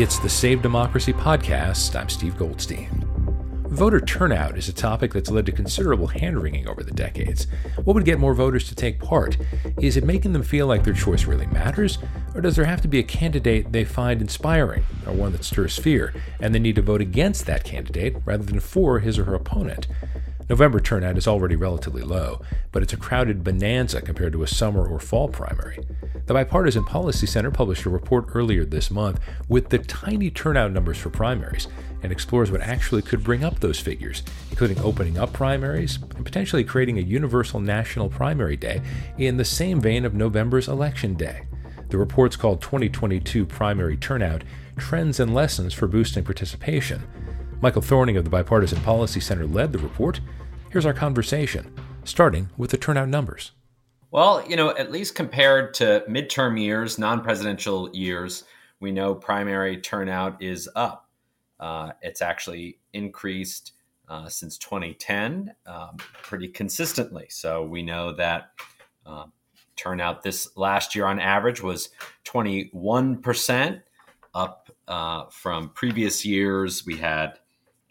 [0.00, 1.98] It's the Save Democracy podcast.
[1.98, 3.04] I'm Steve Goldstein.
[3.66, 7.48] Voter turnout is a topic that's led to considerable hand wringing over the decades.
[7.82, 9.36] What would get more voters to take part?
[9.80, 11.98] Is it making them feel like their choice really matters?
[12.32, 15.76] Or does there have to be a candidate they find inspiring, or one that stirs
[15.76, 19.34] fear, and they need to vote against that candidate rather than for his or her
[19.34, 19.88] opponent?
[20.48, 22.40] November turnout is already relatively low,
[22.72, 25.78] but it's a crowded bonanza compared to a summer or fall primary.
[26.24, 30.96] The Bipartisan Policy Center published a report earlier this month with the tiny turnout numbers
[30.96, 31.68] for primaries
[32.02, 36.64] and explores what actually could bring up those figures, including opening up primaries and potentially
[36.64, 38.80] creating a universal national primary day
[39.18, 41.42] in the same vein of November's election day.
[41.90, 44.44] The report's called 2022 Primary Turnout
[44.78, 47.02] Trends and Lessons for Boosting Participation.
[47.60, 50.20] Michael Thorning of the Bipartisan Policy Center led the report.
[50.70, 53.50] Here's our conversation, starting with the turnout numbers.
[54.12, 58.44] Well, you know, at least compared to midterm years, non presidential years,
[58.78, 61.08] we know primary turnout is up.
[61.58, 63.72] Uh, it's actually increased
[64.08, 67.26] uh, since 2010 um, pretty consistently.
[67.28, 68.52] So we know that
[69.04, 69.24] uh,
[69.74, 71.88] turnout this last year on average was
[72.24, 73.82] 21%,
[74.34, 76.86] up uh, from previous years.
[76.86, 77.38] We had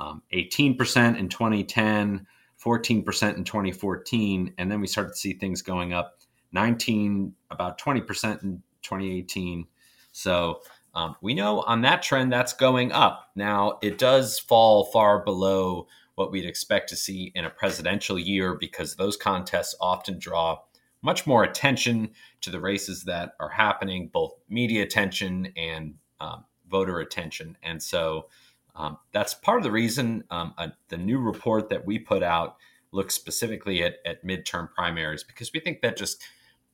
[0.00, 2.26] um, 18% in 2010.
[2.62, 6.18] 14% in 2014, and then we started to see things going up
[6.52, 9.66] 19, about 20% in 2018.
[10.12, 10.60] So
[10.94, 13.30] um, we know on that trend that's going up.
[13.34, 18.54] Now, it does fall far below what we'd expect to see in a presidential year
[18.54, 20.58] because those contests often draw
[21.02, 22.10] much more attention
[22.42, 27.56] to the races that are happening, both media attention and um, voter attention.
[27.62, 28.26] And so
[28.74, 32.56] um, that's part of the reason um, uh, the new report that we put out
[32.92, 36.22] looks specifically at, at midterm primaries because we think that just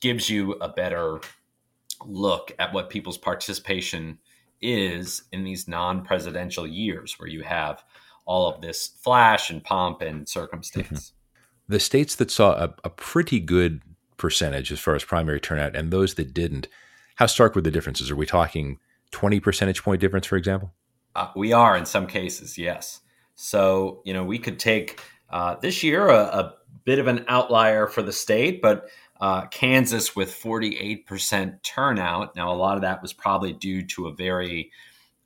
[0.00, 1.20] gives you a better
[2.04, 4.18] look at what people's participation
[4.60, 7.82] is in these non-presidential years where you have
[8.24, 10.86] all of this flash and pomp and circumstance.
[10.88, 11.72] Mm-hmm.
[11.72, 13.82] The states that saw a, a pretty good
[14.16, 16.68] percentage as far as primary turnout and those that didn't,
[17.16, 18.10] how stark were the differences?
[18.10, 18.78] Are we talking
[19.12, 20.72] 20 percentage point difference, for example?
[21.14, 23.00] Uh, we are in some cases, yes.
[23.34, 25.00] So, you know, we could take
[25.30, 26.54] uh, this year a, a,
[26.84, 28.88] bit of an outlier for the state, but
[29.20, 32.34] uh, Kansas with 48% turnout.
[32.34, 34.72] Now, a lot of that was probably due to a very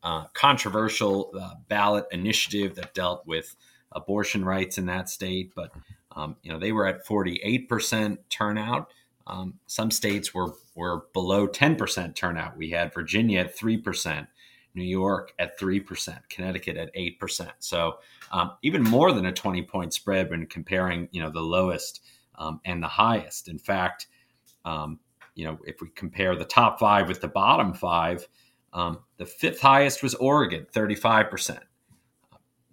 [0.05, 3.57] uh, controversial uh, ballot initiative that dealt with
[3.93, 5.73] abortion rights in that state, but
[6.15, 8.91] um, you know they were at 48% turnout.
[9.27, 12.57] Um, some states were were below 10% turnout.
[12.57, 14.27] We had Virginia at 3%.
[14.75, 17.51] New York at 3%, Connecticut at 8%.
[17.59, 17.99] So
[18.33, 22.03] um, even more than a 20 point spread when comparing, you know, the lowest
[22.37, 23.49] um, and the highest.
[23.49, 24.09] In fact,
[24.65, 24.99] um,
[25.35, 28.27] you know, if we compare the top five with the bottom five,
[28.73, 31.61] um, the fifth highest was Oregon, 35%.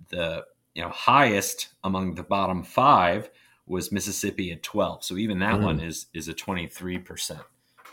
[0.09, 3.29] The, you know, highest among the bottom five
[3.67, 5.03] was Mississippi at 12.
[5.03, 5.63] So even that mm.
[5.63, 7.39] one is, is a 23%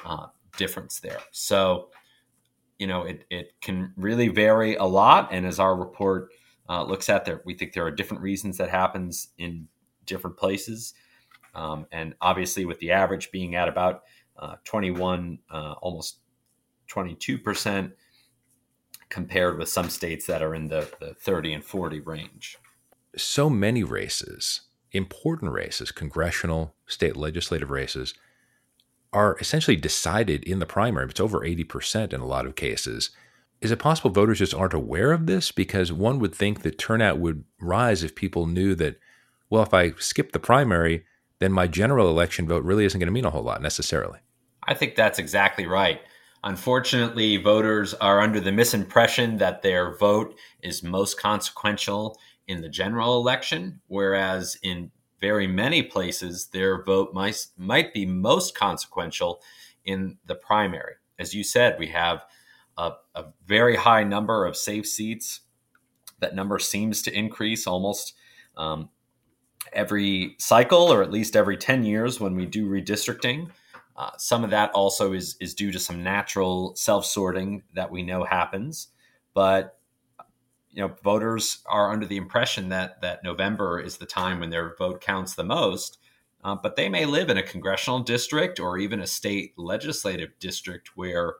[0.05, 0.27] uh,
[0.57, 1.21] difference there.
[1.31, 1.91] So,
[2.79, 5.29] you know, it, it can really vary a lot.
[5.33, 6.31] And as our report
[6.69, 9.69] uh, looks at there, we think there are different reasons that happens in
[10.07, 10.95] different places.
[11.55, 14.03] Um, and obviously, with the average being at about
[14.39, 16.19] uh, 21, uh, almost
[16.89, 17.93] 22%,
[19.09, 22.59] compared with some states that are in the, the 30 and 40 range.
[23.17, 24.63] So many races,
[24.93, 28.15] important races, congressional, state legislative races,
[29.13, 31.09] are essentially decided in the primary.
[31.09, 33.11] It's over 80% in a lot of cases.
[33.61, 35.51] Is it possible voters just aren't aware of this?
[35.51, 38.99] Because one would think that turnout would rise if people knew that,
[39.51, 41.05] well, if I skip the primary,
[41.41, 44.21] then my general election vote really isn't going to mean a whole lot necessarily.
[44.67, 46.01] I think that's exactly right.
[46.45, 53.19] Unfortunately, voters are under the misimpression that their vote is most consequential in the general
[53.19, 54.91] election, whereas in
[55.21, 59.41] very many places, their vote might, might be most consequential
[59.85, 60.95] in the primary.
[61.19, 62.25] As you said, we have
[62.77, 65.41] a, a very high number of safe seats.
[66.21, 68.15] That number seems to increase almost
[68.57, 68.91] um,
[69.73, 73.51] every cycle, or at least every 10 years when we do redistricting.
[73.97, 78.03] Uh, some of that also is, is due to some natural self sorting that we
[78.03, 78.89] know happens.
[79.35, 79.78] But
[80.79, 84.77] you know voters are under the impression that that November is the time when their
[84.77, 85.99] vote counts the most.
[86.45, 90.97] Uh, but they may live in a congressional district or even a state legislative district
[90.97, 91.35] where,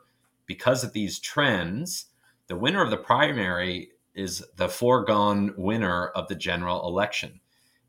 [0.45, 2.07] because of these trends,
[2.49, 7.39] the winner of the primary is the foregone winner of the general election.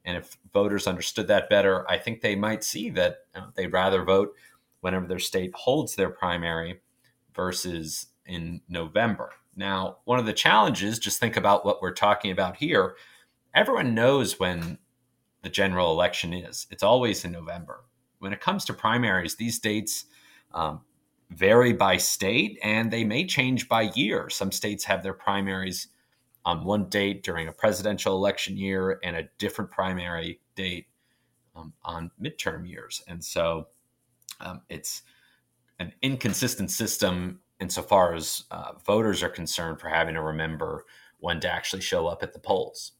[0.05, 4.03] And if voters understood that better, I think they might see that uh, they'd rather
[4.03, 4.35] vote
[4.81, 6.81] whenever their state holds their primary
[7.33, 9.31] versus in November.
[9.55, 12.95] Now, one of the challenges, just think about what we're talking about here.
[13.53, 14.77] Everyone knows when
[15.41, 17.85] the general election is, it's always in November.
[18.19, 20.05] When it comes to primaries, these dates
[20.53, 20.81] um,
[21.29, 24.29] vary by state and they may change by year.
[24.29, 25.87] Some states have their primaries
[26.45, 30.87] on one date during a presidential election year and a different primary date
[31.55, 33.01] um, on midterm years.
[33.07, 33.67] And so
[34.39, 35.03] um, it's
[35.79, 40.85] an inconsistent system insofar as uh, voters are concerned for having to remember
[41.19, 42.93] when to actually show up at the polls.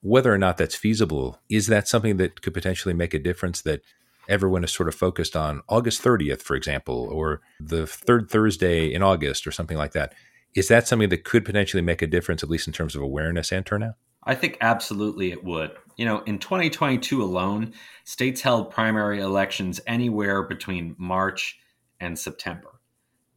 [0.00, 3.82] Whether or not that's feasible, is that something that could potentially make a difference that
[4.28, 9.02] everyone is sort of focused on August 30th, for example, or the third Thursday in
[9.02, 10.14] August or something like that?
[10.54, 13.52] Is that something that could potentially make a difference, at least in terms of awareness
[13.52, 13.94] and turnout?
[14.24, 15.72] I think absolutely it would.
[15.96, 17.72] You know, in 2022 alone,
[18.04, 21.58] states held primary elections anywhere between March
[22.00, 22.75] and September.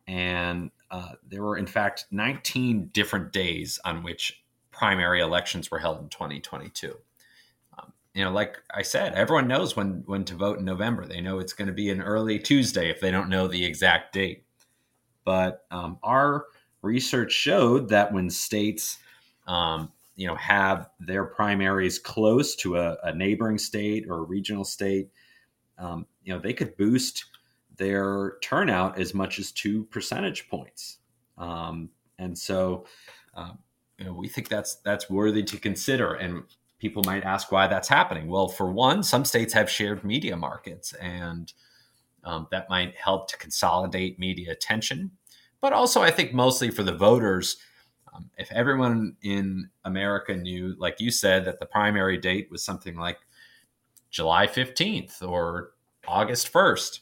[0.10, 6.02] And uh, there were, in fact, 19 different days on which primary elections were held
[6.02, 6.96] in 2022.
[7.78, 11.06] Um, you know, like I said, everyone knows when, when to vote in November.
[11.06, 14.14] They know it's going to be an early Tuesday if they don't know the exact
[14.14, 14.46] date.
[15.26, 16.48] But um, our
[16.82, 18.98] research showed that when states
[19.46, 24.66] um, you know have their primaries close to a, a neighboring state or a regional
[24.66, 25.10] state,
[25.78, 27.26] um, you know they could boost
[27.80, 31.00] their turnout as much as two percentage points.
[31.38, 31.90] Um,
[32.20, 32.86] and so,
[33.36, 33.54] uh,
[33.98, 36.14] you know, we think that's that's worthy to consider.
[36.14, 36.44] And
[36.78, 38.28] people might ask why that's happening.
[38.28, 41.52] Well, for one, some states have shared media markets, and
[42.24, 45.12] um, that might help to consolidate media attention.
[45.62, 47.58] But also, I think mostly for the voters,
[48.14, 52.98] um, if everyone in America knew, like you said, that the primary date was something
[52.98, 53.18] like
[54.10, 55.72] July 15th or
[56.08, 57.00] August 1st,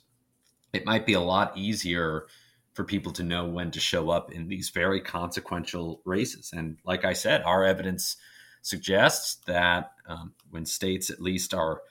[0.78, 2.28] it might be a lot easier
[2.74, 6.54] for people to know when to show up in these very consequential races.
[6.56, 8.18] And like I said, our evidence
[8.62, 11.82] suggests that um, when states at least are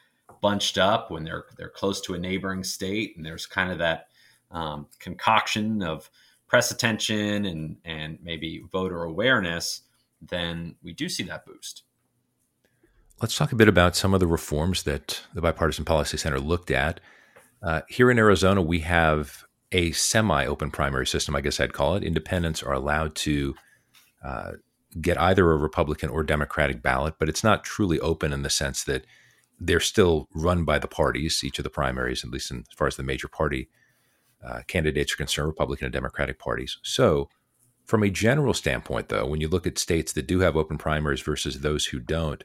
[0.40, 4.08] bunched up, when they're they're close to a neighboring state, and there's kind of that
[4.52, 6.08] um, concoction of
[6.46, 9.82] press attention and and maybe voter awareness,
[10.22, 11.82] then we do see that boost.
[13.20, 16.70] Let's talk a bit about some of the reforms that the Bipartisan Policy Center looked
[16.70, 17.00] at.
[17.66, 22.04] Uh, here in Arizona, we have a semi-open primary system, I guess I'd call it.
[22.04, 23.56] Independents are allowed to
[24.24, 24.52] uh,
[25.00, 28.84] get either a Republican or Democratic ballot, but it's not truly open in the sense
[28.84, 29.04] that
[29.58, 32.86] they're still run by the parties, each of the primaries, at least in, as far
[32.86, 33.68] as the major party
[34.44, 36.78] uh, candidates are concerned, Republican and Democratic parties.
[36.84, 37.28] So,
[37.84, 41.22] from a general standpoint, though, when you look at states that do have open primaries
[41.22, 42.44] versus those who don't,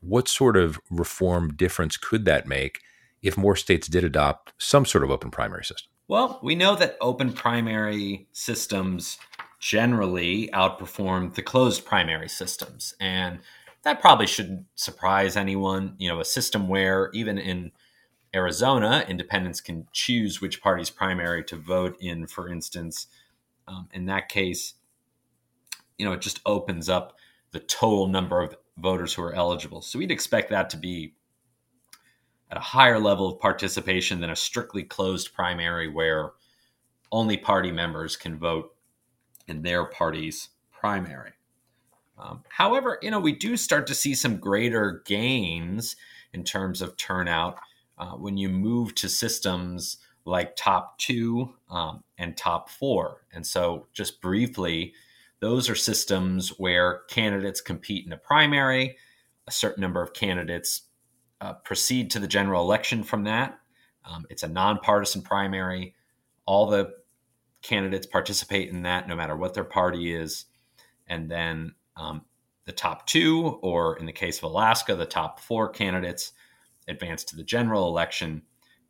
[0.00, 2.80] what sort of reform difference could that make
[3.22, 5.90] if more states did adopt some sort of open primary system?
[6.08, 9.18] Well, we know that open primary systems
[9.60, 12.94] generally outperform the closed primary systems.
[12.98, 13.40] And
[13.82, 15.94] that probably shouldn't surprise anyone.
[15.98, 17.70] You know, a system where even in
[18.34, 23.06] Arizona, independents can choose which party's primary to vote in, for instance.
[23.68, 24.74] Um, in that case,
[25.98, 27.16] you know, it just opens up
[27.52, 29.82] the total number of voters who are eligible.
[29.82, 31.14] So we'd expect that to be
[32.50, 36.32] at a higher level of participation than a strictly closed primary where
[37.12, 38.74] only party members can vote
[39.46, 41.32] in their party's primary.
[42.18, 45.96] Um, however, you know, we do start to see some greater gains
[46.32, 47.58] in terms of turnout
[47.98, 53.22] uh, when you move to systems like top two um, and top four.
[53.32, 54.92] And so, just briefly,
[55.40, 58.96] those are systems where candidates compete in a primary,
[59.46, 60.82] a certain number of candidates
[61.40, 63.58] uh, proceed to the general election from that.
[64.04, 65.94] Um, it's a nonpartisan primary.
[66.46, 66.94] All the
[67.62, 70.46] candidates participate in that, no matter what their party is.
[71.06, 72.22] And then um,
[72.64, 76.32] the top two, or in the case of Alaska, the top four candidates
[76.88, 78.42] advance to the general election,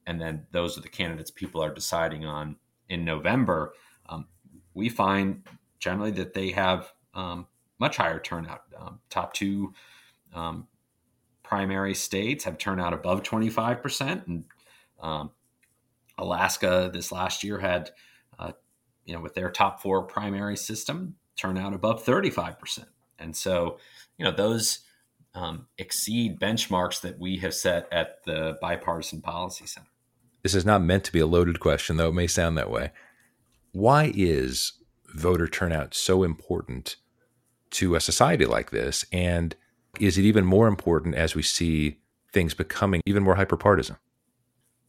[0.07, 2.57] and then those are the candidates people are deciding on
[2.89, 3.75] in November.
[4.09, 4.27] Um,
[4.75, 5.43] we find
[5.79, 7.47] generally that they have um,
[7.79, 8.63] much higher turnout.
[8.79, 9.73] Um, top two
[10.35, 10.67] um,
[11.51, 14.25] primary states have turnout above 25%.
[14.29, 14.45] And
[15.03, 15.33] um,
[16.17, 17.91] Alaska this last year had,
[18.39, 18.53] uh,
[19.05, 22.85] you know, with their top four primary system, turnout above 35%.
[23.19, 23.79] And so,
[24.17, 24.79] you know, those
[25.35, 29.89] um, exceed benchmarks that we have set at the Bipartisan Policy Center.
[30.45, 32.93] This is not meant to be a loaded question, though it may sound that way.
[33.73, 34.75] Why is
[35.17, 36.95] voter turnout so important
[37.73, 39.05] to a society like this?
[39.13, 39.57] And
[40.01, 41.99] is it even more important as we see
[42.33, 43.97] things becoming even more hyperpartisan?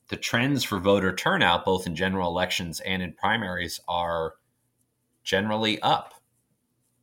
[0.07, 4.33] The trends for voter turnout, both in general elections and in primaries, are
[5.23, 6.13] generally up.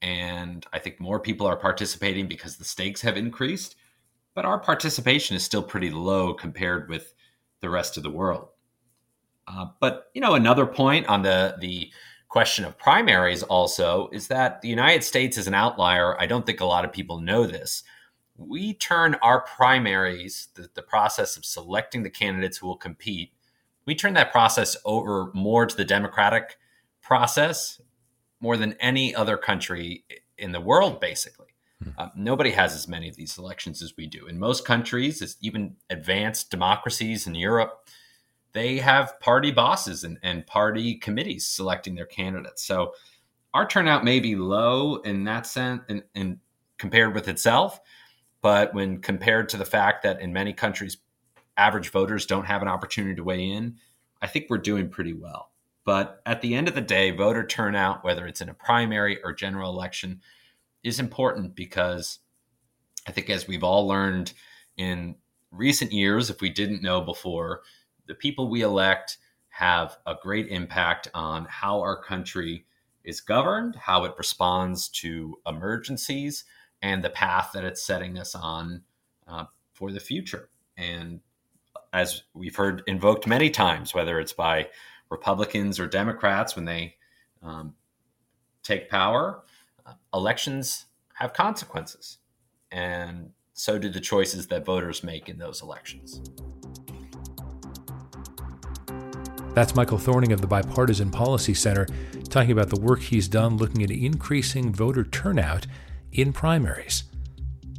[0.02, 3.76] And I think more people are participating because the stakes have increased,
[4.34, 7.14] but our participation is still pretty low compared with
[7.60, 8.48] the rest of the world.
[9.46, 11.90] Uh, but you know, another point on the the
[12.28, 16.20] question of primaries also is that the United States is an outlier.
[16.20, 17.82] I don't think a lot of people know this.
[18.38, 23.32] We turn our primaries, the, the process of selecting the candidates who will compete,
[23.84, 26.58] we turn that process over more to the democratic
[27.02, 27.80] process
[28.40, 30.04] more than any other country
[30.36, 31.46] in the world, basically.
[31.96, 34.26] Uh, nobody has as many of these elections as we do.
[34.26, 37.88] In most countries, even advanced democracies in Europe,
[38.52, 42.64] they have party bosses and, and party committees selecting their candidates.
[42.64, 42.94] So
[43.54, 46.38] our turnout may be low in that sense and, and
[46.78, 47.80] compared with itself,
[48.40, 50.98] but when compared to the fact that in many countries,
[51.56, 53.76] average voters don't have an opportunity to weigh in,
[54.22, 55.50] I think we're doing pretty well.
[55.84, 59.32] But at the end of the day, voter turnout, whether it's in a primary or
[59.32, 60.20] general election,
[60.82, 62.18] is important because
[63.06, 64.32] I think, as we've all learned
[64.76, 65.16] in
[65.50, 67.62] recent years, if we didn't know before,
[68.06, 69.18] the people we elect
[69.48, 72.66] have a great impact on how our country
[73.04, 76.44] is governed, how it responds to emergencies,
[76.82, 78.82] and the path that it's setting us on
[79.26, 80.48] uh, for the future.
[80.76, 81.20] And
[81.92, 84.68] as we've heard invoked many times, whether it's by
[85.10, 86.96] Republicans or Democrats when they
[87.42, 87.74] um,
[88.62, 89.42] take power,
[89.86, 92.18] uh, elections have consequences.
[92.70, 96.20] And so do the choices that voters make in those elections.
[99.54, 101.86] That's Michael Thorning of the Bipartisan Policy Center
[102.28, 105.66] talking about the work he's done looking at increasing voter turnout
[106.12, 107.04] in primaries.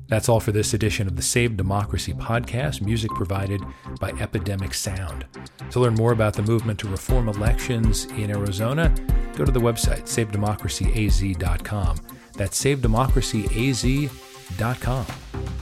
[0.08, 3.62] That's all for this edition of the Save Democracy podcast, music provided
[4.00, 5.28] by Epidemic Sound.
[5.70, 8.92] To learn more about the movement to reform elections in Arizona,
[9.36, 11.98] go to the website savedemocracyaz.com.
[12.34, 15.06] That's savedemocracyaz.com.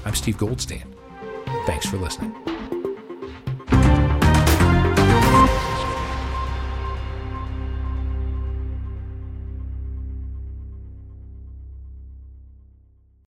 [0.06, 0.96] I'm Steve Goldstein.
[1.66, 2.57] Thanks for listening.